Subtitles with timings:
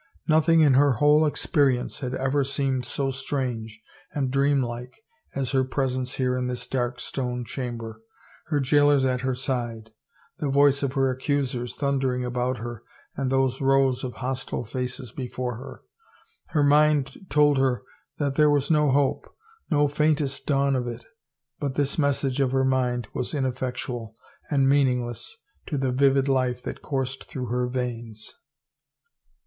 [0.27, 3.83] Nothing in her whole experience had ever seemed so strange
[4.15, 4.95] and dream like
[5.35, 8.01] as her presence here in this dark stone chamber,
[8.47, 9.91] her jailers at her side,
[10.39, 12.81] the voice of her accusers thundering about her
[13.15, 15.83] and those rows of hostile faces before her.
[16.47, 17.83] Her mind told her
[18.17, 19.31] that there was no hope,
[19.69, 21.05] no faintest dawn of it,
[21.59, 24.15] but this message of her mind was ineffectual
[24.49, 25.37] and meaningless
[25.67, 28.33] to the vivid life that coursed through her veins.